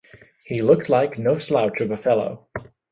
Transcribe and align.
He 0.45 0.63
looks 0.63 0.89
like 0.89 1.19
no 1.19 1.37
slouch 1.37 1.79
of 1.79 1.91
a 1.91 1.95
fellow. 1.95 2.47